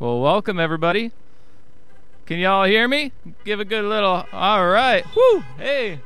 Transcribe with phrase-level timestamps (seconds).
[0.00, 1.12] Well, welcome everybody.
[2.26, 3.12] Can y'all hear me?
[3.44, 4.26] Give a good little.
[4.32, 5.04] All right.
[5.14, 5.44] Woo!
[5.56, 6.00] Hey,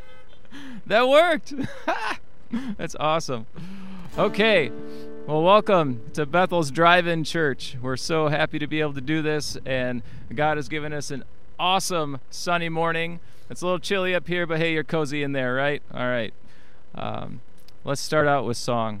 [0.86, 1.54] that worked.
[2.76, 3.46] That's awesome.
[4.18, 4.70] Okay.
[5.26, 7.78] Well, welcome to Bethel's Drive-In Church.
[7.80, 10.02] We're so happy to be able to do this, and
[10.34, 11.24] God has given us an
[11.58, 13.20] awesome sunny morning.
[13.48, 15.82] It's a little chilly up here, but hey, you're cozy in there, right?
[15.94, 16.34] All right.
[16.94, 17.40] Um,
[17.84, 19.00] let's start out with song.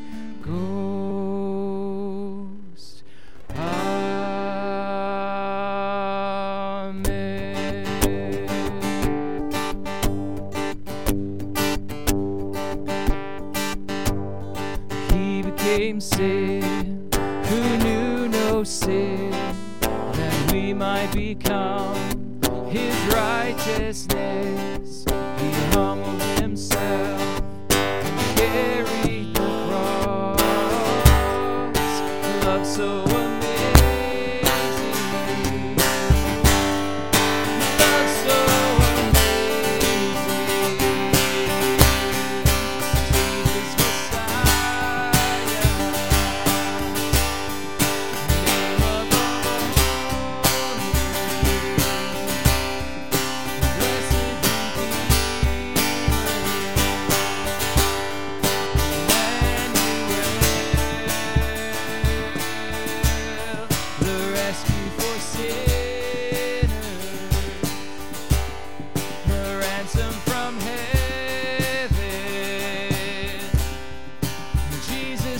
[15.91, 17.09] became sin
[17.45, 19.31] who knew no sin,
[19.81, 21.95] that we might become
[22.69, 24.70] his righteousness.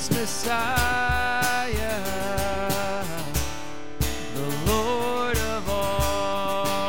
[0.02, 2.02] Jesus Messiah,
[4.34, 6.88] the Lord of all.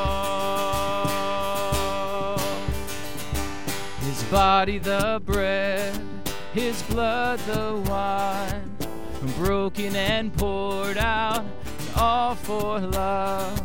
[4.00, 6.00] His body the bread,
[6.55, 8.75] his blood the wine,
[9.37, 13.62] broken and poured out, and all for love.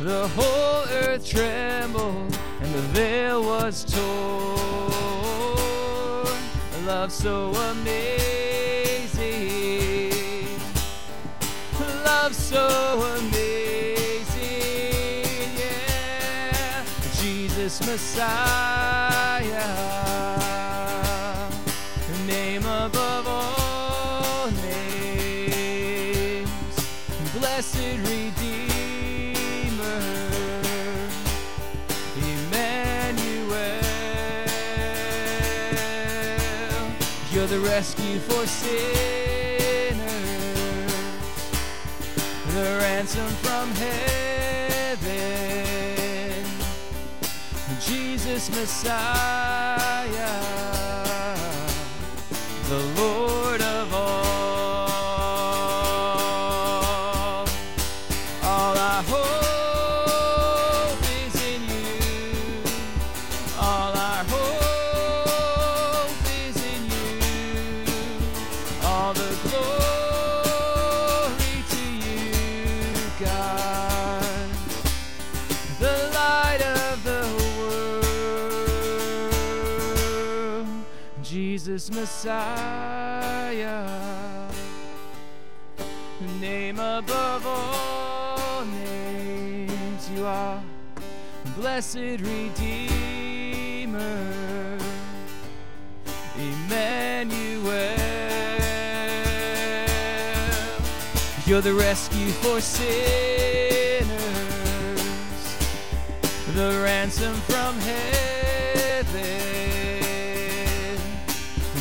[0.00, 4.60] The whole earth trembled, and the veil was torn.
[6.90, 8.10] Love so amazing,
[12.04, 12.66] love so
[13.16, 14.34] amazing,
[15.56, 16.84] yeah.
[17.14, 19.29] Jesus Messiah,
[37.80, 38.76] rescue for sinners.
[42.54, 45.14] The ransom from heaven,
[47.80, 48.98] Jesus Messiah,
[52.68, 53.39] the Lord
[91.80, 92.76] blessed Redeemer,
[96.36, 97.96] Emmanuel.
[101.46, 104.10] You're the rescue for sinners,
[106.54, 109.16] the ransom from heaven,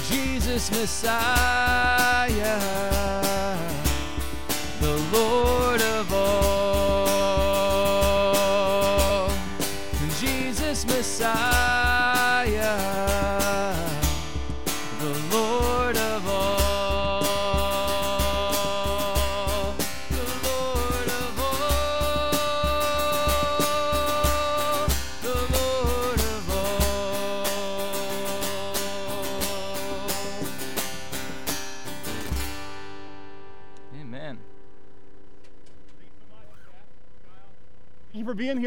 [0.07, 2.29] Jesus Messiah
[4.79, 5.48] the Lord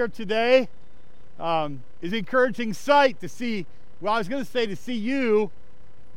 [0.02, 0.68] here today.
[1.38, 3.66] Um, it's encouraging sight to see.
[4.00, 5.52] Well, I was going to say to see you,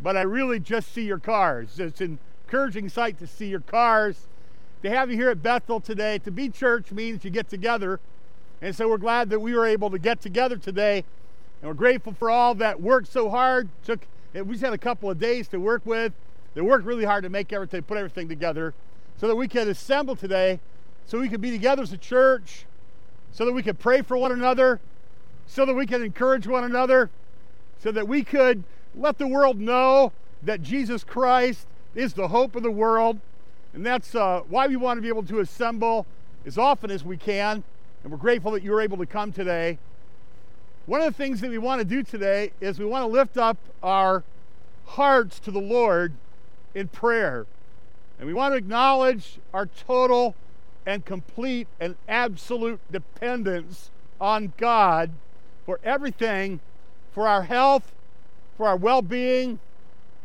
[0.02, 1.80] but I really just see your cars.
[1.80, 4.26] It's an encouraging sight to see your cars.
[4.82, 8.00] To have you here at Bethel today, to be church means you get together.
[8.60, 11.04] And so we're glad that we were able to get together today.
[11.62, 13.70] And we're grateful for all that worked so hard.
[13.84, 16.12] Took we just had a couple of days to work with.
[16.56, 18.74] They worked really hard to make everything, put everything together,
[19.18, 20.60] so that we could assemble today,
[21.06, 22.66] so we could be together as a church,
[23.36, 24.80] so that we could pray for one another,
[25.46, 27.10] so that we could encourage one another,
[27.84, 28.64] so that we could
[28.96, 33.20] let the world know that Jesus Christ is the hope of the world.
[33.74, 36.06] And that's uh, why we want to be able to assemble
[36.46, 37.62] as often as we can.
[38.04, 39.80] And we're grateful that you were able to come today.
[40.86, 43.38] One of the things that we want to do today is we want to lift
[43.38, 44.24] up our
[44.86, 46.14] hearts to the Lord
[46.74, 47.48] in prayer.
[48.18, 50.36] And we want to acknowledge our total
[50.86, 53.90] and complete and absolute dependence
[54.20, 55.12] on God
[55.66, 56.60] for everything,
[57.12, 57.94] for our health,
[58.58, 59.60] for our well being,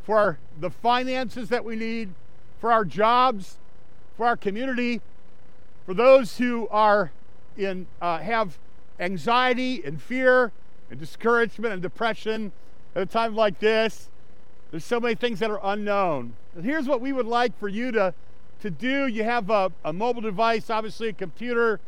[0.02, 2.10] for our, the finances that we need,
[2.60, 3.58] for our jobs,
[4.16, 5.00] for our community,
[5.86, 7.10] for those who are
[7.56, 8.58] in, uh, have
[8.98, 10.52] anxiety and fear
[10.90, 12.52] and discouragement and depression
[12.94, 14.08] at a time like this.
[14.70, 16.34] There's so many things that are unknown.
[16.54, 18.14] And here's what we would like for you to,
[18.60, 19.06] to do.
[19.06, 21.80] You have a, a mobile device, obviously a computer,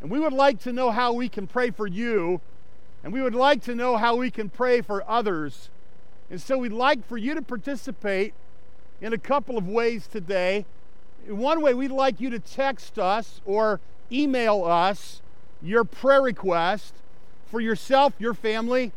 [0.00, 2.40] and we would like to know how we can pray for you,
[3.02, 5.70] and we would like to know how we can pray for others.
[6.30, 8.34] And so we'd like for you to participate
[9.00, 10.66] in a couple of ways today.
[11.26, 13.80] In one way, we'd like you to text us or
[14.10, 15.22] email us
[15.62, 16.94] your prayer request
[17.46, 18.92] for yourself, your family,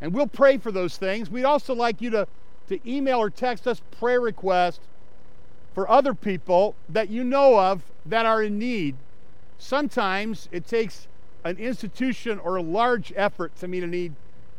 [0.00, 1.30] and we'll pray for those things.
[1.30, 2.28] We'd also like you to,
[2.68, 4.80] to email or text us prayer requests
[5.76, 8.96] for other people that you know of that are in need.
[9.58, 11.06] Sometimes it takes
[11.44, 14.14] an institution or a large effort to meet a need.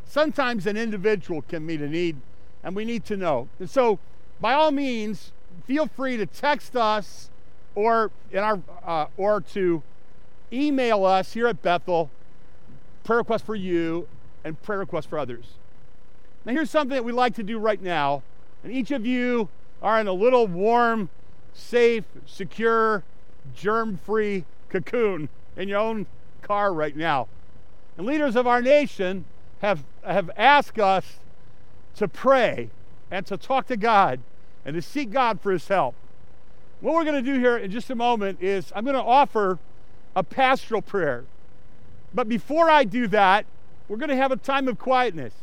[0.06, 2.18] Sometimes an individual can meet a need,
[2.64, 3.50] and we need to know.
[3.58, 3.98] And so,
[4.40, 5.32] by all means,
[5.66, 7.32] feel free to text us
[7.74, 9.82] or in our uh, or to
[10.54, 12.12] email us here at Bethel
[13.04, 14.08] prayer requests for you
[14.44, 15.56] and prayer requests for others.
[16.46, 18.22] Now, here's something that we like to do right now,
[18.64, 19.50] and each of you
[19.82, 21.10] are in a little warm,
[21.54, 23.04] safe, secure,
[23.56, 26.06] germ free cocoon in your own
[26.42, 27.28] car right now.
[27.98, 29.26] And leaders of our nation
[29.62, 31.20] have, have asked us
[31.96, 32.70] to pray
[33.10, 34.20] and to talk to God
[34.66, 35.96] and to seek God for his help.
[36.80, 39.58] What we're going to do here in just a moment is I'm going to offer
[40.16, 41.24] a pastoral prayer.
[42.14, 43.46] But before I do that,
[43.88, 45.34] we're going to have a time of quietness.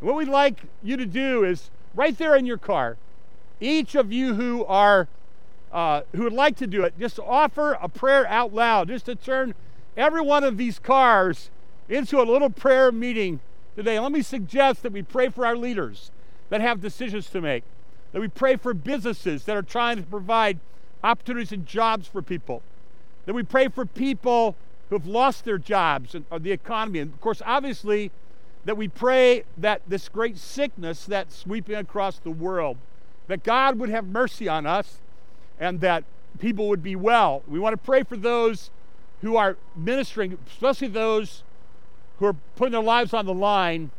[0.00, 2.96] What we'd like you to do is right there in your car,
[3.60, 5.08] each of you who are
[5.72, 9.14] uh, who would like to do it, just offer a prayer out loud, just to
[9.14, 9.54] turn
[9.96, 11.50] every one of these cars
[11.88, 13.38] into a little prayer meeting
[13.76, 13.98] today.
[13.98, 16.10] Let me suggest that we pray for our leaders
[16.48, 17.62] that have decisions to make,
[18.12, 20.58] that we pray for businesses that are trying to provide
[21.04, 22.62] opportunities and jobs for people,
[23.26, 24.56] that we pray for people
[24.88, 26.98] who have lost their jobs and the economy.
[26.98, 28.10] And of course, obviously,
[28.64, 32.76] that we pray that this great sickness that's sweeping across the world,
[33.30, 34.98] that God would have mercy on us
[35.60, 36.02] and that
[36.40, 37.44] people would be well.
[37.46, 38.72] We want to pray for those
[39.20, 41.44] who are ministering, especially those
[42.18, 43.92] who are putting their lives on the line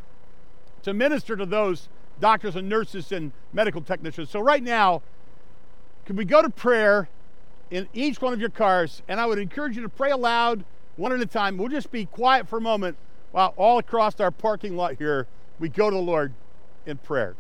[0.84, 1.88] to minister to those
[2.20, 4.30] doctors and nurses and medical technicians.
[4.30, 5.02] So, right now,
[6.06, 7.08] can we go to prayer
[7.70, 9.02] in each one of your cars?
[9.08, 10.66] And I would encourage you to pray aloud
[10.98, 11.58] one at a time.
[11.58, 12.98] We'll just be quiet for a moment
[13.32, 15.26] while all across our parking lot here
[15.58, 16.34] we go to the Lord
[16.86, 17.38] in prayer.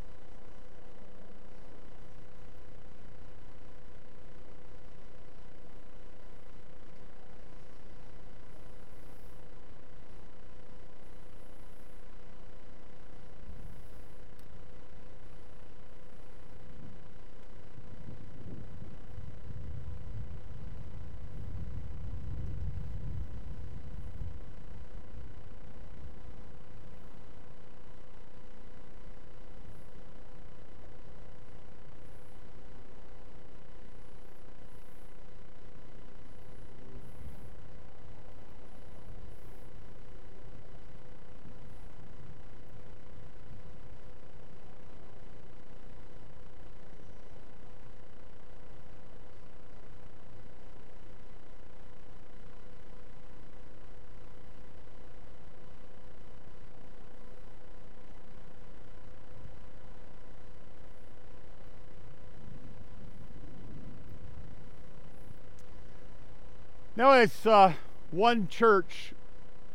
[66.95, 67.73] Now, as uh,
[68.11, 69.13] one church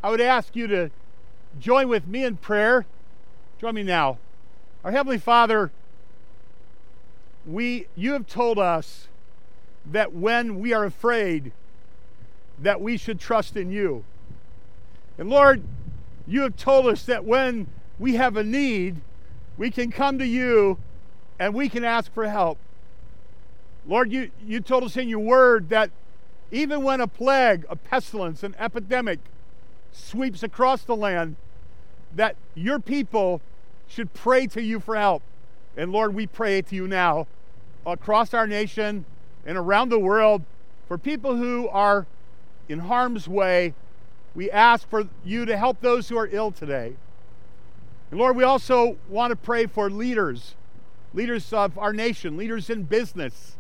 [0.03, 0.91] I would ask you to
[1.59, 2.87] join with me in prayer.
[3.61, 4.19] Join me now.
[4.85, 5.73] Our Heavenly Father,
[7.47, 9.09] we you have told us
[9.85, 11.53] that when we are afraid
[12.59, 14.05] that we should trust in you.
[15.19, 15.63] And Lord,
[16.27, 17.67] you have told us that when
[17.99, 19.01] we have a need,
[19.57, 20.79] we can come to you
[21.39, 22.59] and we can ask for help.
[23.87, 25.91] Lord, you, you told us in your word that
[26.51, 29.19] even when a plague, a pestilence, an epidemic
[29.93, 31.37] sweeps across the land,
[32.15, 33.41] that your people
[33.89, 35.23] should pray to you for help.
[35.77, 37.27] And Lord, we pray to you now
[37.85, 39.05] across our nation
[39.45, 40.43] and around the world
[40.89, 42.07] for people who are
[42.69, 43.75] in harm's way.
[44.35, 46.95] We ask for you to help those who are ill today.
[48.11, 50.55] And Lord, we also want to pray for leaders,
[51.13, 53.57] leaders of our nation, leaders in business,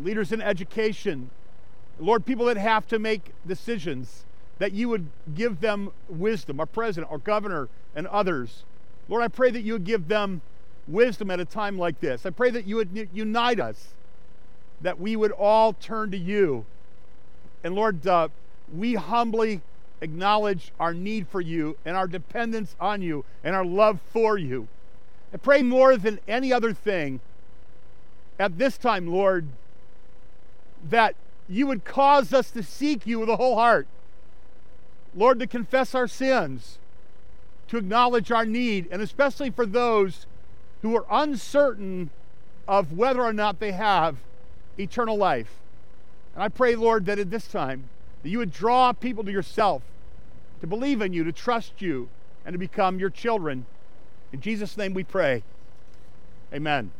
[0.00, 1.30] leaders in education.
[2.00, 4.24] Lord, people that have to make decisions,
[4.58, 8.64] that you would give them wisdom, our president, our governor, and others.
[9.08, 10.40] Lord, I pray that you would give them
[10.88, 12.24] wisdom at a time like this.
[12.24, 13.88] I pray that you would unite us,
[14.80, 16.64] that we would all turn to you.
[17.62, 18.28] And Lord, uh,
[18.74, 19.60] we humbly
[20.00, 24.68] acknowledge our need for you and our dependence on you and our love for you.
[25.32, 27.20] I pray more than any other thing
[28.38, 29.46] at this time, Lord,
[30.88, 31.14] that
[31.50, 33.88] you would cause us to seek you with a whole heart.
[35.14, 36.78] Lord, to confess our sins,
[37.68, 40.26] to acknowledge our need, and especially for those
[40.82, 42.10] who are uncertain
[42.68, 44.16] of whether or not they have
[44.78, 45.58] eternal life.
[46.34, 47.90] And I pray, Lord, that at this time,
[48.22, 49.82] that you would draw people to yourself,
[50.60, 52.08] to believe in you, to trust you,
[52.44, 53.66] and to become your children.
[54.32, 55.42] In Jesus' name we pray.
[56.54, 56.92] Amen.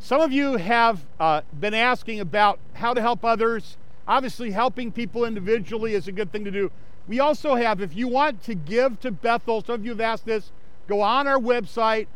[0.00, 3.76] Some of you have uh, been asking about how to help others.
[4.06, 6.70] Obviously, helping people individually is a good thing to do.
[7.08, 10.24] We also have, if you want to give to Bethel, some of you have asked
[10.24, 10.52] this,
[10.86, 12.06] go on our website,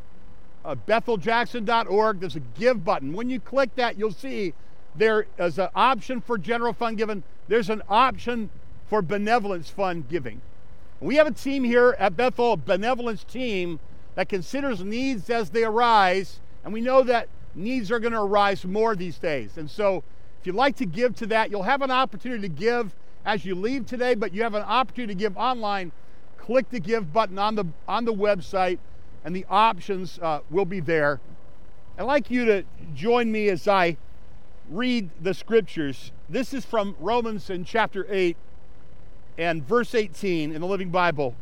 [0.64, 2.20] uh, betheljackson.org.
[2.20, 3.12] There's a give button.
[3.12, 4.54] When you click that, you'll see
[4.94, 8.50] there is an option for general fund giving, there's an option
[8.88, 10.40] for benevolence fund giving.
[11.00, 13.80] We have a team here at Bethel, a benevolence team
[14.14, 18.64] that considers needs as they arise, and we know that needs are going to arise
[18.64, 19.56] more these days.
[19.56, 20.02] And so,
[20.40, 22.94] if you'd like to give to that, you'll have an opportunity to give
[23.24, 25.92] as you leave today, but you have an opportunity to give online.
[26.36, 28.78] Click the give button on the on the website,
[29.24, 31.20] and the options uh, will be there.
[31.96, 33.96] I'd like you to join me as I
[34.68, 36.10] read the scriptures.
[36.28, 38.36] This is from Romans in chapter 8
[39.38, 41.36] and verse 18 in the Living Bible.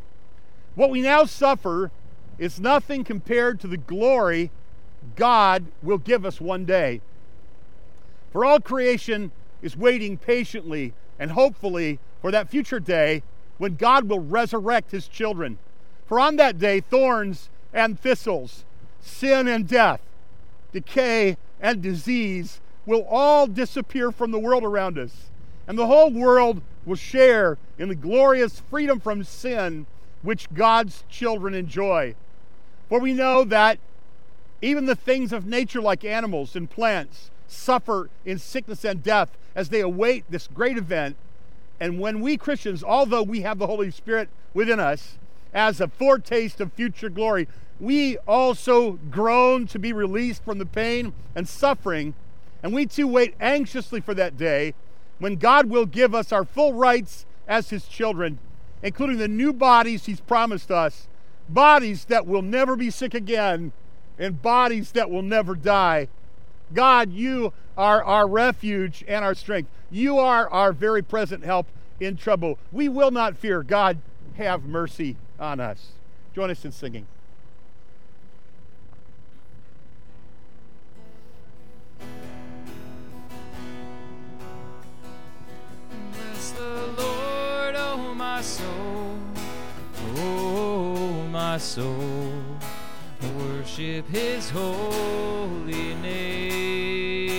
[0.75, 1.91] What we now suffer
[2.37, 4.51] is nothing compared to the glory
[5.15, 7.01] God will give us one day.
[8.31, 9.31] For all creation
[9.61, 13.23] is waiting patiently and hopefully for that future day
[13.57, 15.57] when God will resurrect his children.
[16.07, 18.65] For on that day, thorns and thistles,
[18.99, 20.01] sin and death,
[20.71, 25.29] decay and disease will all disappear from the world around us.
[25.67, 29.85] And the whole world will share in the glorious freedom from sin
[30.21, 32.15] which God's children enjoy.
[32.89, 33.79] For we know that
[34.61, 39.69] even the things of nature, like animals and plants, suffer in sickness and death as
[39.69, 41.15] they await this great event.
[41.79, 45.17] And when we Christians, although we have the Holy Spirit within us
[45.53, 47.47] as a foretaste of future glory,
[47.79, 52.13] we also groan to be released from the pain and suffering.
[52.61, 54.75] And we too wait anxiously for that day
[55.17, 58.37] when God will give us our full rights as His children,
[58.83, 61.07] including the new bodies He's promised us,
[61.49, 63.71] bodies that will never be sick again
[64.17, 66.07] and bodies that will never die.
[66.73, 69.69] God, you are our refuge and our strength.
[69.89, 71.67] You are our very present help
[71.99, 72.57] in trouble.
[72.71, 73.63] We will not fear.
[73.63, 73.99] God,
[74.37, 75.91] have mercy on us.
[76.33, 77.07] Join us in singing.
[86.13, 86.63] Bless the
[86.97, 89.17] Lord, oh my soul,
[90.17, 92.50] oh my soul
[93.71, 97.29] worship his holy name.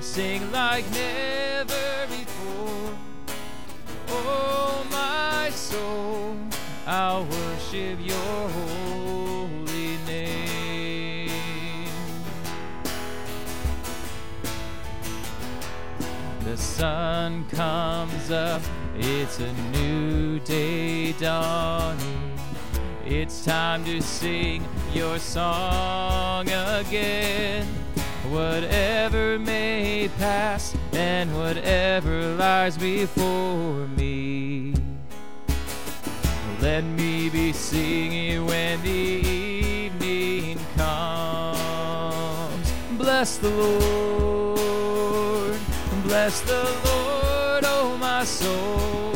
[0.00, 2.98] Sing like never before.
[4.08, 6.36] Oh, my soul,
[6.84, 11.30] I'll worship your holy name.
[16.44, 18.62] The sun comes up,
[18.96, 22.32] it's a new day dawning.
[23.10, 27.66] It's time to sing your song again.
[28.30, 34.74] Whatever may pass and whatever lies before me.
[36.60, 42.72] Let me be singing when the evening comes.
[42.98, 45.58] Bless the Lord,
[46.04, 49.12] bless the Lord, oh my soul,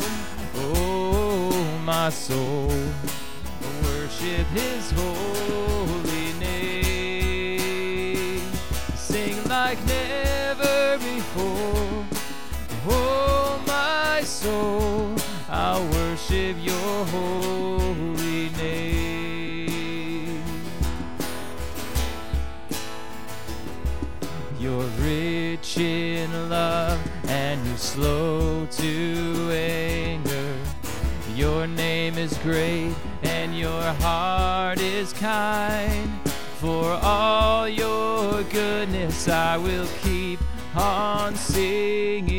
[0.55, 2.71] oh my soul.
[4.23, 7.59] Worship his holy name.
[8.95, 12.05] Sing like never before.
[12.87, 15.13] Oh, my soul,
[15.49, 20.41] I'll worship your holy name.
[24.57, 30.55] You're rich in love and you're slow to anger.
[31.35, 32.95] Your name is great
[35.23, 36.11] kind.
[36.59, 40.39] For all your goodness, I will keep
[40.75, 42.33] on singing.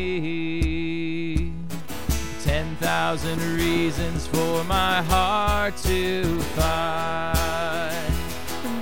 [2.42, 8.14] Ten thousand reasons for my heart to find.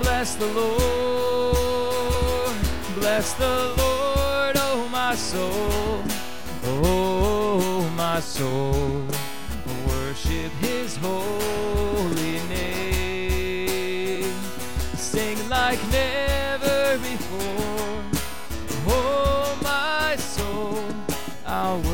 [0.01, 2.57] Bless the Lord,
[2.99, 6.03] bless the Lord, oh my soul,
[6.65, 9.07] oh my soul.
[9.87, 12.92] Worship his holy name.
[15.13, 18.03] Sing like never before.
[18.89, 20.83] Oh, my soul,
[21.45, 21.92] I'll worship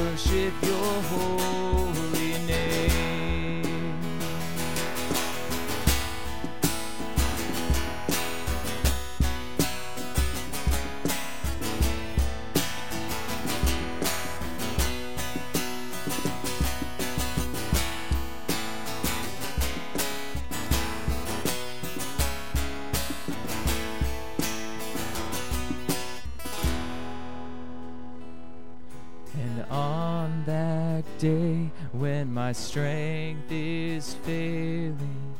[32.48, 35.34] my strength is failing,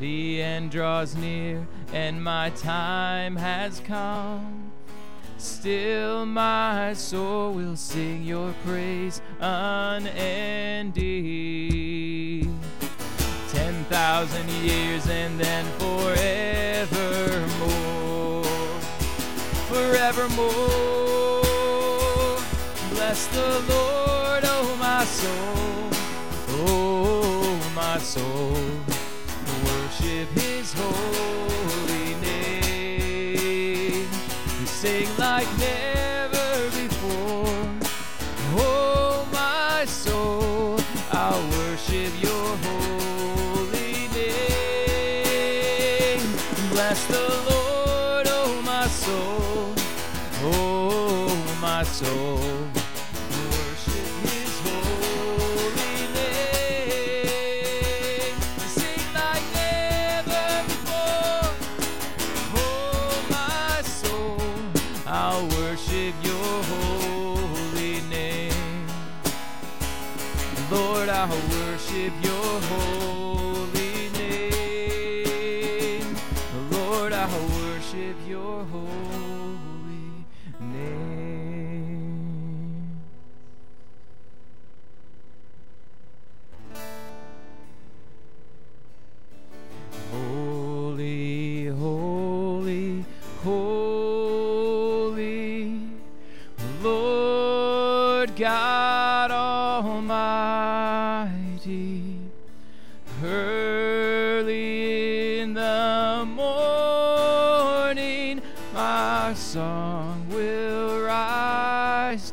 [0.00, 4.72] the end draws near and my time has come.
[5.36, 10.08] Still, my soul will sing your praise unending.
[13.50, 17.20] Ten thousand years and then forevermore
[19.68, 20.60] forevermore.
[22.94, 25.79] Bless the Lord, oh my soul,
[27.80, 28.52] my soul.
[29.64, 34.06] Worship His holy name.
[34.66, 35.48] Sing like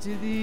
[0.07, 0.36] to thee.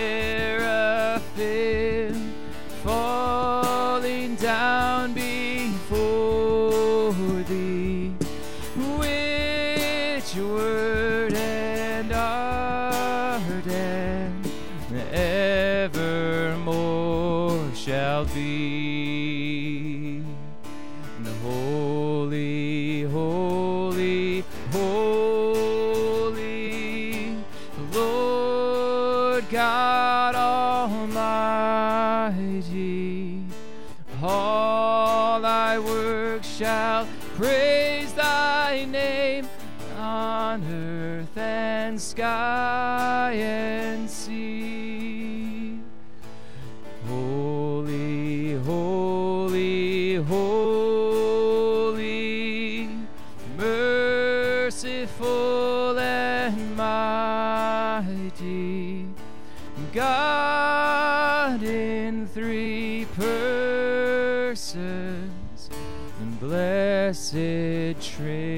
[0.00, 1.20] Seraphim
[66.60, 67.32] blessed
[68.02, 68.50] Trinity.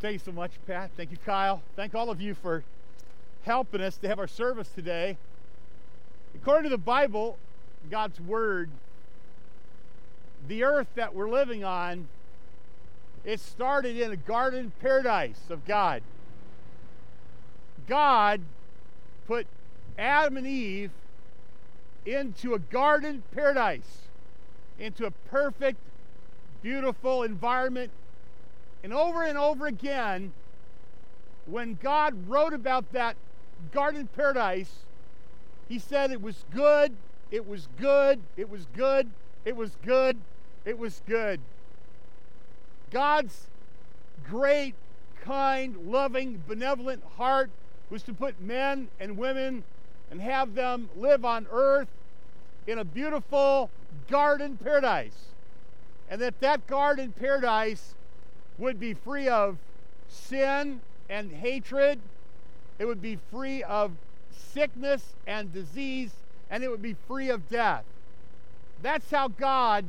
[0.00, 0.90] Thank you so much, Pat.
[0.96, 1.62] Thank you, Kyle.
[1.76, 2.64] Thank all of you for
[3.44, 5.18] helping us to have our service today.
[6.34, 7.38] According to the Bible,
[7.88, 8.70] God's Word,
[10.48, 12.08] the earth that we're living on,
[13.24, 16.02] it started in a garden paradise of God.
[17.86, 18.40] God
[19.26, 19.46] put
[19.98, 20.90] Adam and Eve
[22.06, 24.08] into a garden paradise,
[24.78, 25.78] into a perfect,
[26.62, 27.90] beautiful environment
[28.82, 30.32] and over and over again,
[31.46, 33.16] when God wrote about that
[33.72, 34.70] garden paradise,
[35.68, 36.94] he said it was good,
[37.30, 39.10] it was good, it was good,
[39.44, 40.16] it was good,
[40.64, 41.40] it was good.
[42.90, 43.46] God's
[44.28, 44.74] great,
[45.22, 47.50] kind, loving, benevolent heart
[47.88, 49.64] was to put men and women
[50.10, 51.88] and have them live on earth
[52.66, 53.70] in a beautiful
[54.08, 55.26] garden paradise.
[56.08, 57.94] And that that garden paradise
[58.58, 59.56] would be free of
[60.08, 62.00] sin and hatred.
[62.78, 63.92] It would be free of
[64.30, 66.12] sickness and disease,
[66.50, 67.84] and it would be free of death.
[68.82, 69.84] That's how God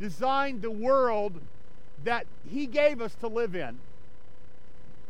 [0.00, 1.40] designed the world
[2.04, 3.78] that He gave us to live in.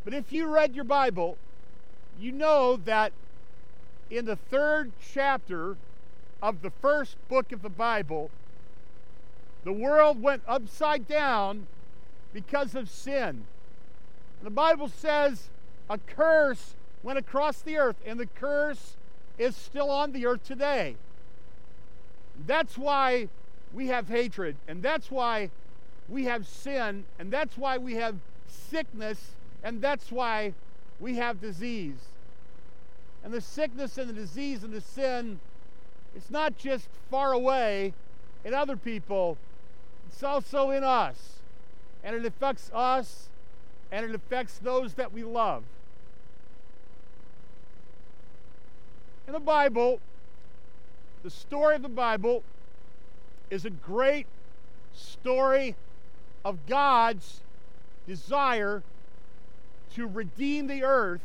[0.03, 1.37] But if you read your Bible,
[2.19, 3.11] you know that
[4.09, 5.77] in the third chapter
[6.41, 8.29] of the first book of the Bible,
[9.63, 11.67] the world went upside down
[12.33, 13.45] because of sin.
[14.43, 15.49] The Bible says
[15.89, 18.95] a curse went across the earth, and the curse
[19.37, 20.95] is still on the earth today.
[22.45, 23.29] That's why
[23.73, 25.49] we have hatred, and that's why
[26.07, 28.15] we have sin, and that's why we have
[28.47, 30.53] sickness, and that's why
[30.99, 32.09] we have disease.
[33.23, 35.39] And the sickness and the disease and the sin,
[36.15, 37.93] it's not just far away
[38.43, 39.37] in other people,
[40.07, 41.35] it's also in us
[42.05, 43.29] and it affects us
[43.91, 45.63] and it affects those that we love.
[49.27, 49.99] In the Bible,
[51.23, 52.43] the story of the Bible
[53.49, 54.27] is a great
[54.93, 55.75] story
[56.45, 57.41] of God's
[58.07, 58.83] desire
[59.95, 61.21] to redeem the earth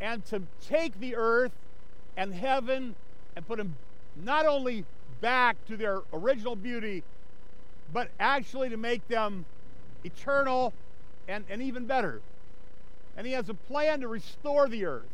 [0.00, 1.52] and to take the earth
[2.16, 2.94] and heaven
[3.34, 3.74] and put them
[4.24, 4.84] not only
[5.20, 7.02] back to their original beauty,
[7.92, 9.44] but actually to make them
[10.04, 10.72] eternal,
[11.28, 12.20] and, and even better.
[13.16, 15.08] And he has a plan to restore the earth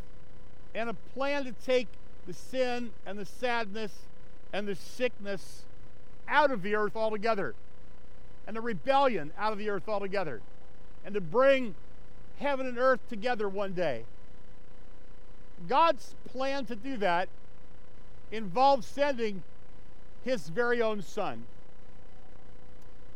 [0.75, 1.89] and a plan to take
[2.27, 3.93] the sin and the sadness
[4.53, 5.63] and the sickness
[6.29, 7.55] out of the earth altogether
[8.49, 10.41] and the rebellion out of the earth altogether
[11.05, 11.75] and to bring
[12.39, 14.05] heaven and earth together one day.
[15.69, 17.29] God's plan to do that
[18.33, 19.43] involves sending
[20.25, 21.45] his very own son.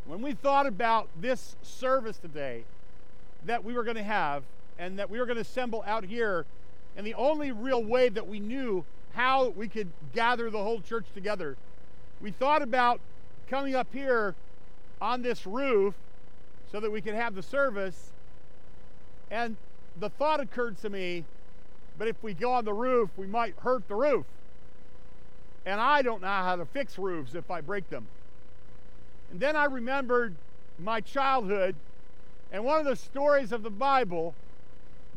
[0.05, 2.65] When we thought about this service today
[3.47, 4.43] that we were going to have
[4.79, 6.45] and that we were going to assemble out here,
[6.97, 11.07] and the only real way that we knew how we could gather the whole church
[11.15, 11.57] together,
[12.21, 13.01] we thought about
[13.49, 14.35] coming up here
[15.03, 15.95] on this roof
[16.71, 18.13] so that we could have the service.
[19.31, 19.57] And
[19.99, 21.25] the thought occurred to me,
[21.99, 24.25] but if we go on the roof, we might hurt the roof.
[25.67, 28.07] And I don't know how to fix roofs if I break them.
[29.31, 30.35] And then I remembered
[30.79, 31.75] my childhood
[32.53, 34.35] and one of the stories of the Bible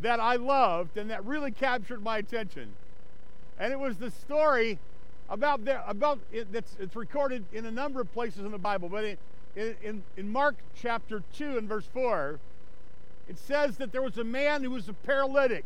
[0.01, 2.73] that I loved and that really captured my attention.
[3.59, 4.79] And it was the story
[5.29, 8.89] about there about it, that's it's recorded in a number of places in the Bible,
[8.89, 9.17] but
[9.55, 12.39] in, in, in Mark chapter 2 and verse 4,
[13.27, 15.65] it says that there was a man who was a paralytic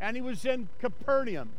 [0.00, 1.50] and he was in Capernaum.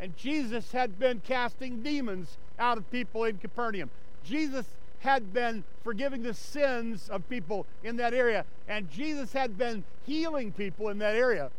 [0.00, 3.90] And Jesus had been casting demons out of people in Capernaum.
[4.24, 4.66] Jesus
[5.00, 8.44] had been forgiving the sins of people in that area.
[8.68, 11.50] And Jesus had been healing people in that area.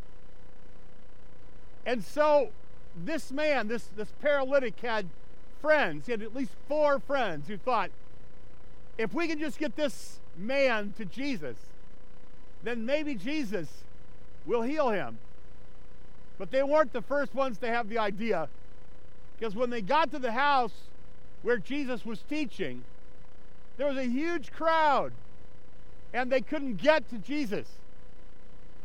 [1.86, 2.50] And so
[2.96, 5.08] this man, this, this paralytic, had
[5.62, 6.06] friends.
[6.06, 7.92] He had at least four friends who thought,
[9.00, 11.56] if we can just get this man to Jesus,
[12.64, 13.70] then maybe Jesus
[14.46, 15.18] will heal him.
[16.38, 18.50] But they weren't the first ones to have the idea.
[19.38, 20.74] Because when they got to the house
[21.44, 22.84] where Jesus was teaching,
[23.78, 25.14] there was a huge crowd
[26.14, 27.68] and they couldn't get to Jesus.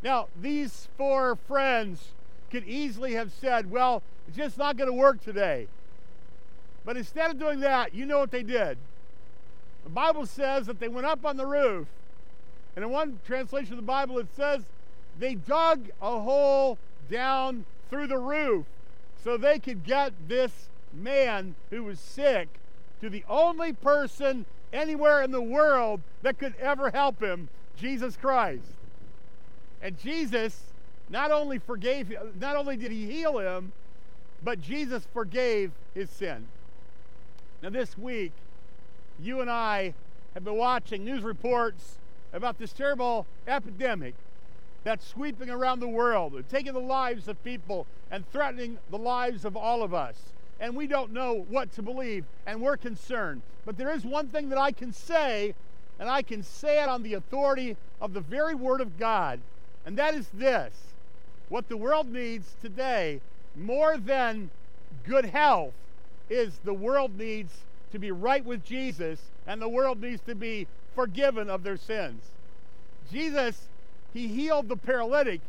[0.01, 2.11] Now, these four friends
[2.51, 5.67] could easily have said, Well, it's just not going to work today.
[6.85, 8.77] But instead of doing that, you know what they did?
[9.85, 11.87] The Bible says that they went up on the roof.
[12.75, 14.63] And in one translation of the Bible, it says
[15.17, 16.77] they dug a hole
[17.09, 18.65] down through the roof
[19.23, 22.49] so they could get this man who was sick
[22.99, 28.65] to the only person anywhere in the world that could ever help him Jesus Christ.
[29.81, 30.59] And Jesus
[31.09, 33.71] not only forgave not only did he heal him,
[34.43, 36.47] but Jesus forgave his sin.
[37.61, 38.31] Now this week,
[39.19, 39.93] you and I
[40.33, 41.97] have been watching news reports
[42.33, 44.15] about this terrible epidemic
[44.83, 49.57] that's sweeping around the world taking the lives of people and threatening the lives of
[49.57, 50.15] all of us.
[50.59, 53.41] And we don't know what to believe, and we're concerned.
[53.65, 55.53] But there is one thing that I can say,
[55.99, 59.39] and I can say it on the authority of the very Word of God,
[59.85, 60.73] and that is this
[61.49, 63.21] what the world needs today,
[63.55, 64.49] more than
[65.03, 65.73] good health,
[66.29, 70.67] is the world needs to be right with Jesus, and the world needs to be
[70.95, 72.23] forgiven of their sins.
[73.11, 73.67] Jesus,
[74.13, 75.41] he healed the paralytic,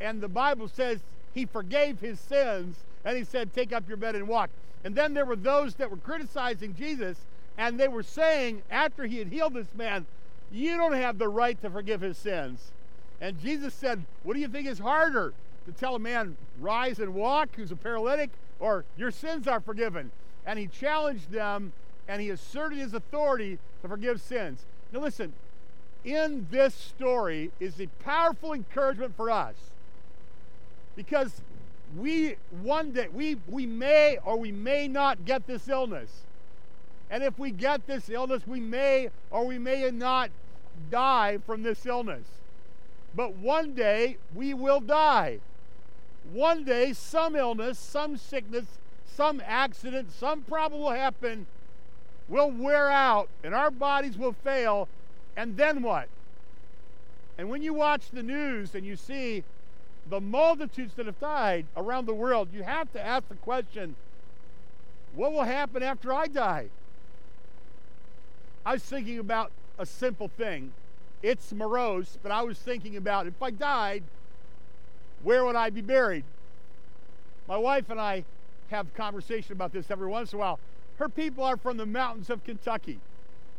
[0.00, 1.00] and the Bible says
[1.34, 4.50] he forgave his sins, and he said, Take up your bed and walk.
[4.82, 7.18] And then there were those that were criticizing Jesus,
[7.58, 10.06] and they were saying, after he had healed this man,
[10.50, 12.72] You don't have the right to forgive his sins.
[13.20, 15.34] And Jesus said, What do you think is harder?
[15.66, 20.10] To tell a man, rise and walk, who's a paralytic, or your sins are forgiven?
[20.46, 21.72] And he challenged them
[22.08, 24.64] and he asserted his authority to forgive sins.
[24.92, 25.32] Now, listen,
[26.04, 29.54] in this story is a powerful encouragement for us
[30.96, 31.42] because
[31.96, 36.08] we one day we we may or we may not get this illness
[37.10, 40.30] and if we get this illness we may or we may not
[40.90, 42.24] die from this illness
[43.14, 45.40] but one day we will die.
[46.32, 48.66] One day, some illness, some sickness,
[49.20, 51.46] some accident, some problem will happen,
[52.26, 54.88] We'll wear out, and our bodies will fail.
[55.36, 56.08] And then what?
[57.36, 59.44] And when you watch the news and you see
[60.08, 63.94] the multitudes that have died around the world, you have to ask the question
[65.14, 66.68] what will happen after I die?
[68.64, 70.72] I was thinking about a simple thing
[71.22, 74.02] it's morose, but I was thinking about if I died,
[75.22, 76.24] where would I be buried?
[77.46, 78.24] My wife and I
[78.70, 80.58] have conversation about this every once in a while.
[80.98, 82.98] Her people are from the mountains of Kentucky.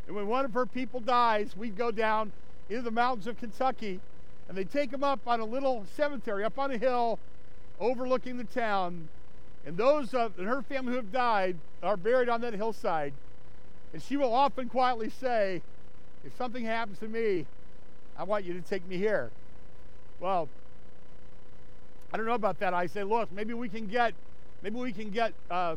[0.08, 2.32] And when one of her people dies, we go down
[2.70, 4.00] into the mountains of Kentucky
[4.48, 7.20] and they take him up on a little cemetery up on a hill
[7.80, 9.08] overlooking the town.
[9.66, 13.14] And those of and her family who have died are buried on that hillside.
[13.94, 15.62] And she will often quietly say,
[16.24, 17.46] if something happens to me,
[18.18, 19.32] I want you to take me here.
[20.20, 20.48] Well,
[22.14, 22.74] I don't know about that.
[22.74, 24.14] I say, look, maybe we can get,
[24.62, 25.76] maybe we can get uh,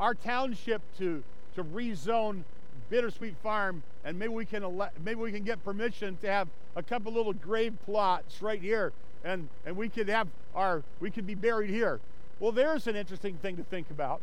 [0.00, 1.22] our township to
[1.54, 2.44] to rezone
[2.90, 6.82] Bittersweet Farm, and maybe we can ele- maybe we can get permission to have a
[6.82, 8.92] couple little grave plots right here,
[9.24, 12.00] and and we could have our we could be buried here.
[12.40, 14.20] Well, there's an interesting thing to think about.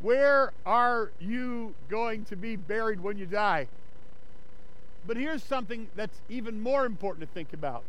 [0.00, 3.68] Where are you going to be buried when you die?
[5.06, 7.84] But here's something that's even more important to think about.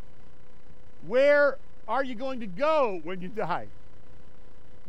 [1.08, 3.68] Where are you going to go when you die?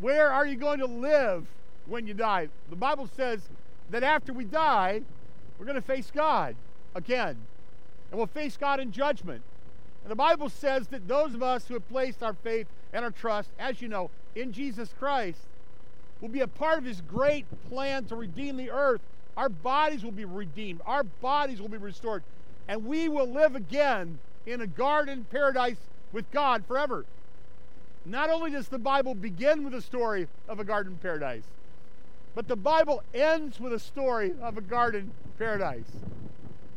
[0.01, 1.47] Where are you going to live
[1.87, 2.49] when you die?
[2.71, 3.41] The Bible says
[3.91, 5.03] that after we die,
[5.59, 6.57] we're going to face God
[6.95, 7.37] again.
[8.11, 9.43] And we'll face God in judgment.
[10.03, 13.11] And the Bible says that those of us who have placed our faith and our
[13.11, 15.41] trust, as you know, in Jesus Christ,
[16.21, 19.01] will be a part of his great plan to redeem the earth
[19.37, 22.23] our bodies will be redeemed, our bodies will be restored,
[22.69, 25.77] and we will live again in a garden paradise
[26.13, 27.05] with God forever.
[28.07, 31.45] Not only does the Bible begin with a story of a garden paradise,
[32.35, 35.91] but the Bible ends with a story of a garden paradise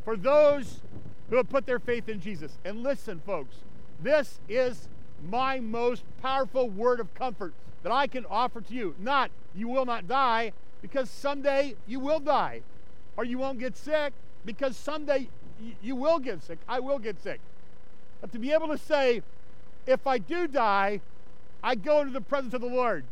[0.06, 0.82] for those
[1.30, 2.58] who have put their faith in Jesus.
[2.64, 3.58] And listen, folks,
[4.02, 4.88] this is
[5.30, 8.96] my most powerful word of comfort that I can offer to you.
[9.00, 12.62] Not you will not die, because someday you will die.
[13.18, 14.14] Or you won't get sick,
[14.46, 15.28] because someday
[15.82, 16.60] you will get sick.
[16.70, 17.40] I will get sick.
[18.22, 19.24] But to be able to say,
[19.88, 21.02] if I do die,
[21.64, 23.04] I go into the presence of the Lord.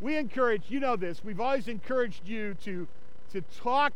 [0.00, 2.86] We encourage, you know this, we've always encouraged you to,
[3.32, 3.92] to talk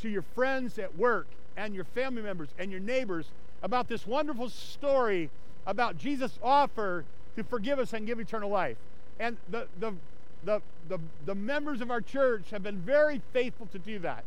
[0.00, 3.26] to your friends at work and your family members and your neighbors
[3.62, 5.30] about this wonderful story
[5.66, 7.04] about Jesus' offer
[7.36, 8.76] to forgive us and give eternal life.
[9.20, 9.94] And the, the,
[10.44, 14.24] the, the, the members of our church have been very faithful to do that.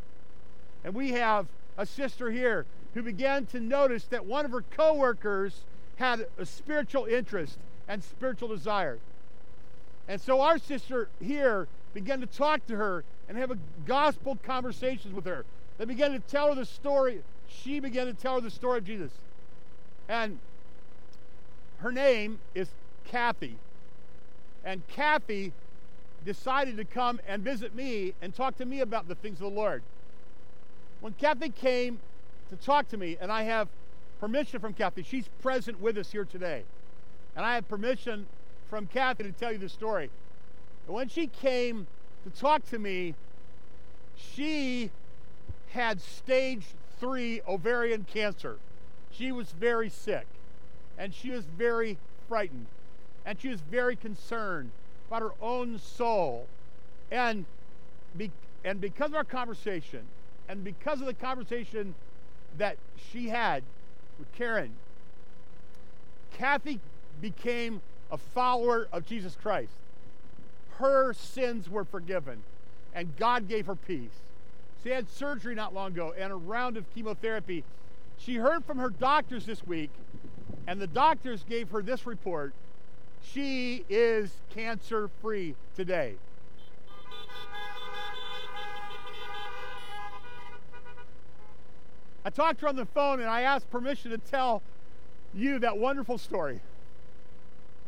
[0.84, 5.62] And we have a sister here who began to notice that one of her coworkers
[5.98, 7.58] had a spiritual interest
[7.92, 8.98] and spiritual desire.
[10.08, 15.14] And so our sister here began to talk to her and have a gospel conversations
[15.14, 15.44] with her.
[15.78, 17.22] They began to tell her the story.
[17.50, 19.12] She began to tell her the story of Jesus.
[20.08, 20.40] And
[21.80, 22.70] her name is
[23.10, 23.58] Kathy.
[24.64, 25.52] And Kathy
[26.24, 29.60] decided to come and visit me and talk to me about the things of the
[29.60, 29.84] Lord.
[31.02, 32.00] When Kathy came
[32.52, 33.68] to talk to me, and I have
[34.22, 36.64] permission from Kathy, she's present with us here today.
[37.36, 38.26] And I have permission
[38.70, 40.10] from Kathy to tell you the story.
[40.86, 41.88] And when she came
[42.24, 43.16] to talk to me,
[44.16, 44.92] she
[45.72, 46.66] had stage
[47.00, 48.58] three ovarian cancer.
[49.12, 50.28] She was very sick,
[50.98, 52.68] and she was very frightened,
[53.26, 54.72] and she was very concerned
[55.08, 56.48] about her own soul.
[57.12, 57.46] And,
[58.18, 58.32] be,
[58.64, 60.02] and because of our conversation,
[60.48, 61.96] and because of the conversation
[62.58, 62.78] that
[63.12, 63.64] she had
[64.20, 64.74] with Karen,
[66.34, 66.80] Kathy
[67.22, 67.82] became
[68.12, 69.74] a follower of Jesus Christ.
[70.78, 72.44] Her sins were forgiven,
[72.94, 74.22] and God gave her peace.
[74.84, 77.64] She had surgery not long ago and a round of chemotherapy.
[78.18, 79.92] She heard from her doctors this week,
[80.68, 82.54] and the doctors gave her this report
[83.24, 86.16] she is cancer free today.
[92.24, 94.62] I talked to her on the phone and I asked permission to tell
[95.34, 96.60] you that wonderful story.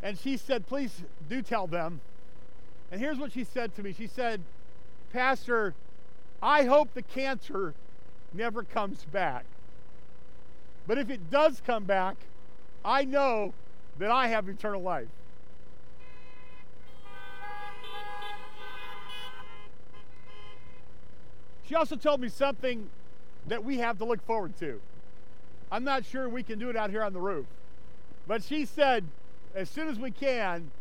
[0.03, 2.01] And she said, Please do tell them.
[2.91, 4.41] And here's what she said to me She said,
[5.11, 5.73] Pastor,
[6.41, 7.73] I hope the cancer
[8.33, 9.45] never comes back.
[10.85, 12.17] But if it does come back,
[12.83, 13.53] I know
[13.97, 15.07] that I have eternal life.
[21.65, 22.89] She also told me something
[23.47, 24.81] that we have to look forward to.
[25.71, 27.45] I'm not sure we can do it out here on the roof.
[28.27, 29.05] But she said,
[29.55, 30.71] as soon as we can,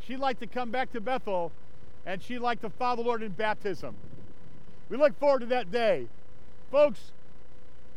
[0.00, 1.52] she'd like to come back to Bethel
[2.04, 3.94] and she'd like to follow the Lord in baptism.
[4.88, 6.06] We look forward to that day.
[6.70, 7.12] Folks,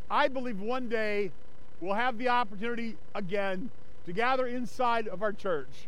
[0.10, 1.32] I believe one day
[1.80, 3.70] we'll have the opportunity again
[4.06, 5.88] to gather inside of our church.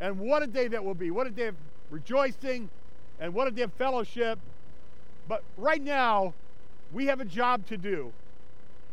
[0.00, 1.10] And what a day that will be.
[1.10, 1.56] What a day of
[1.90, 2.68] rejoicing
[3.18, 4.38] and what a day of fellowship.
[5.26, 6.34] But right now,
[6.92, 8.12] we have a job to do.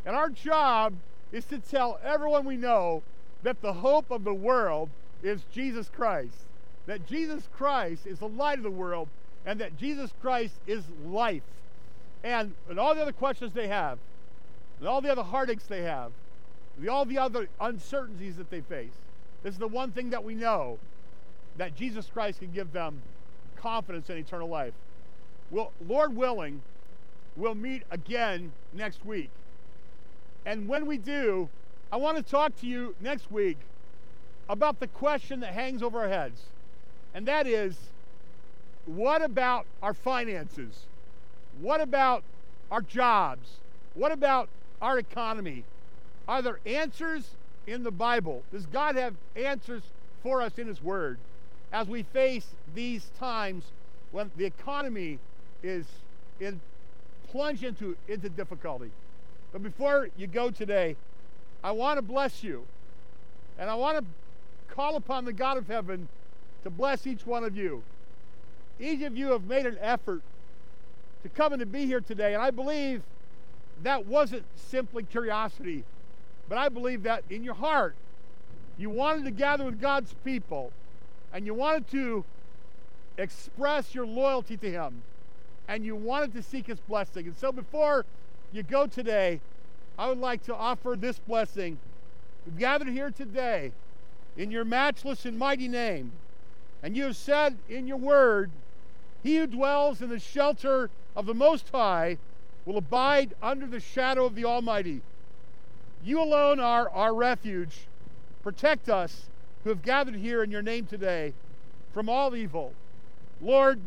[0.06, 0.94] And our job
[1.32, 3.04] is to tell everyone we know
[3.44, 4.90] that the hope of the world
[5.22, 6.36] is Jesus Christ.
[6.86, 9.08] That Jesus Christ is the light of the world
[9.46, 11.44] and that Jesus Christ is life.
[12.24, 14.00] And, and all the other questions they have,
[14.80, 16.12] and all the other heartaches they have,
[16.80, 18.94] the, all the other uncertainties that they face,
[19.44, 20.80] this is the one thing that we know
[21.58, 23.02] that Jesus Christ can give them
[23.58, 24.74] confidence in eternal life.
[25.52, 26.62] Well, Lord willing,
[27.36, 29.30] we'll meet again next week.
[30.46, 31.50] And when we do,
[31.94, 33.60] I want to talk to you next week
[34.50, 36.42] about the question that hangs over our heads.
[37.14, 37.78] And that is
[38.88, 40.88] what about our finances?
[41.62, 42.24] What about
[42.72, 43.48] our jobs?
[43.94, 44.50] What about
[44.82, 45.66] our economy?
[46.28, 47.30] Are there answers
[47.68, 48.42] in the Bible?
[48.52, 49.84] Does God have answers
[50.24, 51.20] for us in His Word
[51.72, 53.66] as we face these times
[54.12, 55.20] when the economy
[55.62, 55.86] is
[56.40, 56.60] in
[57.30, 58.90] plunge into into difficulty?
[59.52, 60.96] But before you go today,
[61.64, 62.66] I want to bless you.
[63.58, 64.06] And I want to
[64.74, 66.08] call upon the God of heaven
[66.64, 67.84] to bless each one of you.
[68.80, 70.22] Each of you have made an effort
[71.22, 72.34] to come and to be here today.
[72.34, 73.04] And I believe
[73.84, 75.84] that wasn't simply curiosity,
[76.50, 77.96] but I believe that in your heart,
[78.78, 80.72] you wanted to gather with God's people
[81.32, 82.26] and you wanted to
[83.18, 85.04] express your loyalty to Him
[85.68, 87.28] and you wanted to seek His blessing.
[87.28, 88.06] And so before
[88.52, 89.40] you go today,
[89.98, 91.78] I would like to offer this blessing.
[92.46, 93.72] We've gathered here today
[94.36, 96.12] in your matchless and mighty name,
[96.82, 98.52] and you have said in your word,
[99.22, 102.18] He who dwells in the shelter of the Most High
[102.66, 105.02] will abide under the shadow of the Almighty.
[106.04, 107.82] You alone are our refuge.
[108.42, 109.28] Protect us
[109.64, 111.34] who have gathered here in your name today.
[111.94, 112.74] from all evil.
[113.40, 113.80] Lord,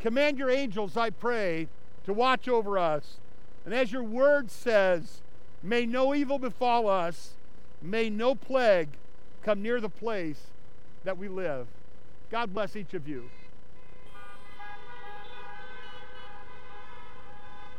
[0.00, 1.68] command your angels, I pray,
[2.04, 3.16] to watch over us.
[3.64, 5.22] And as your word says,
[5.66, 7.32] may no evil befall us,
[7.82, 8.90] may no plague
[9.42, 10.40] come near the place
[11.04, 11.66] that we live.
[12.30, 13.28] God bless each of you.